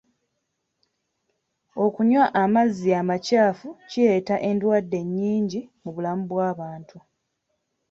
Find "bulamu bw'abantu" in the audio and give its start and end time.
5.95-6.97